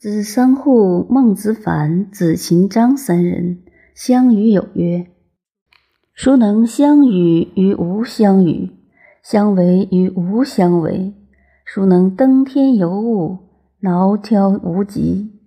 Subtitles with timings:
[0.00, 3.58] 子桑户、孟子反、子秦张三人
[3.94, 5.08] 相与有曰
[6.16, 8.70] ：“孰能相与于无相与，
[9.22, 11.12] 相为于无相为？
[11.66, 13.40] 孰能登天游物，
[13.80, 15.38] 挠挑无极？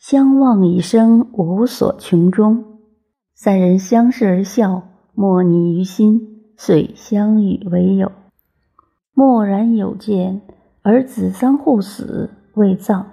[0.00, 2.80] 相望以生，无所穷终。
[3.36, 8.10] 三人相视而笑，莫逆于心，遂相与为友。
[9.14, 10.42] 蓦然有见，
[10.82, 13.06] 而子桑户死，未葬。”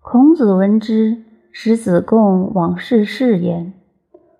[0.00, 1.22] 孔子闻之，
[1.52, 3.74] 使子贡往事誓言，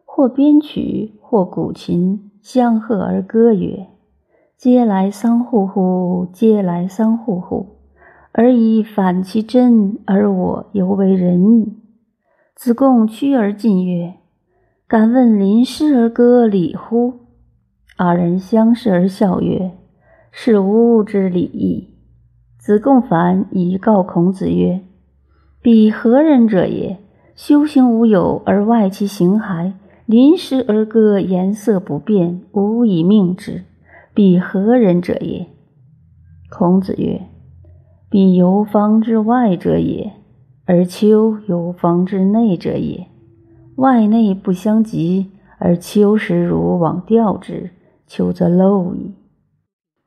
[0.04, 3.86] 或编曲，或鼓琴，相和而歌曰
[4.58, 6.26] ：“嗟来桑户乎！
[6.32, 7.76] 嗟来桑户乎！
[8.32, 11.76] 而以反其真，而我犹为人矣。”
[12.56, 14.14] 子贡趋而进曰
[14.88, 17.14] ：“敢问临师而歌礼乎？”
[17.96, 19.72] 二人相视而笑曰
[20.32, 21.96] ：“是吾之礼矣。”
[22.60, 24.82] 子贡反以告孔子曰。
[25.62, 26.98] 彼何人者也？
[27.34, 29.72] 修行无有而外其形骸，
[30.04, 33.62] 临时而歌，颜色不变，无以命之。
[34.12, 35.46] 彼何人者也？
[36.50, 37.22] 孔子曰
[38.10, 40.12] ：“彼游方之外者也，
[40.66, 43.06] 而丘游方之内者也。
[43.76, 47.70] 外内不相及，而丘实如往调之，
[48.06, 49.14] 丘则陋矣。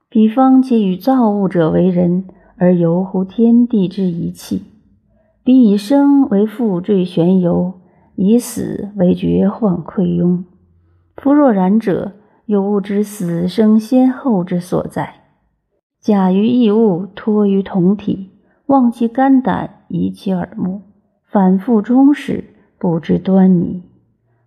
[0.08, 2.26] 彼方皆与造物者为人，
[2.58, 4.64] 而游乎天地之一气。”
[5.44, 7.74] 彼以生为负坠悬游，
[8.16, 10.44] 以死为绝患溃庸。
[11.18, 12.14] 夫若然者，
[12.46, 15.16] 有物之死生先后之所在。
[16.00, 18.30] 假于异物，托于同体，
[18.68, 20.82] 望其肝胆，移其耳目，
[21.30, 22.46] 反复终始，
[22.80, 23.84] 不知端倪。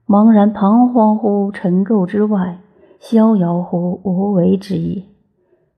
[0.06, 2.58] 茫然彷徨乎尘垢之外，
[2.98, 5.02] 逍遥乎无为之业。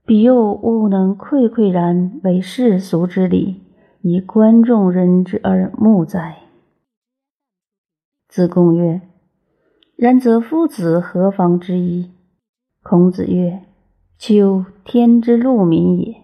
[0.09, 3.61] 彼又勿能愧愧然为世俗之理。
[4.01, 6.39] 以观众人之耳目哉？
[8.27, 9.03] 子贡曰
[9.97, 12.11] ：“然则夫子何妨之一？”
[12.83, 13.65] 孔子曰
[14.17, 16.23] ：“丘天之禄民也。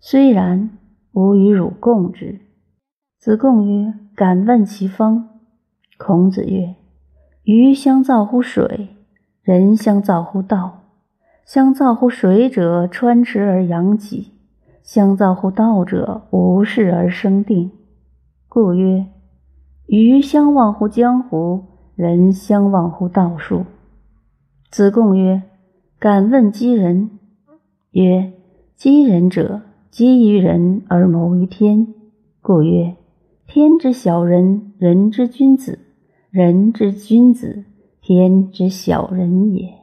[0.00, 0.70] 虽然，
[1.12, 2.40] 吾与汝共之。”
[3.20, 5.28] 子贡曰：“敢问其方？”
[5.98, 6.76] 孔子曰
[7.44, 8.96] ：“鱼相造乎水，
[9.42, 10.77] 人相造乎道。
[11.48, 14.32] 相造乎水者，穿池而养己。”
[14.84, 17.70] 相造乎道者，无事而生定，
[18.50, 19.06] 故曰：
[19.86, 21.64] 鱼相忘乎江湖，
[21.94, 23.64] 人相忘乎道术。
[24.70, 25.42] 子贡曰
[25.98, 27.12] ：“敢问箕人？”
[27.92, 28.30] 曰
[28.78, 31.94] ：“箕人者，积于人而谋于天。
[32.42, 32.94] 故曰：
[33.46, 35.78] 天之小人，人之君子；
[36.30, 37.64] 人之君子，
[38.02, 39.76] 天之小人也。”